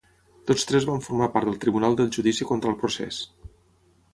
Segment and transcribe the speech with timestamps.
[0.51, 3.21] Tots tres van formar part del tribunal del judici contra el procés.